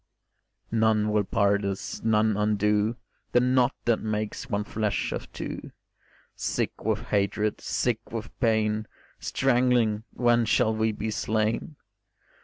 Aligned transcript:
None 0.71 1.11
will 1.11 1.23
part 1.25 1.63
us, 1.63 2.01
none 2.03 2.35
undo 2.35 2.95
The 3.33 3.39
knot 3.39 3.75
that 3.85 3.99
makes 3.99 4.49
one 4.49 4.63
flesh 4.63 5.11
of 5.11 5.31
two, 5.31 5.73
Sick 6.35 6.83
with 6.83 7.01
hatred, 7.09 7.61
sick 7.61 8.11
with 8.11 8.31
pain, 8.39 8.87
Strangling 9.19 10.01
When 10.09 10.45
shall 10.45 10.73
we 10.75 10.91
be 10.91 11.11
slain? 11.11 11.75